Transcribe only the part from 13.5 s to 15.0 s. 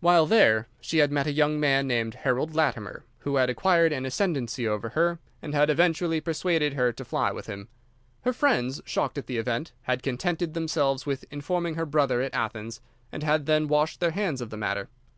washed their hands of the matter.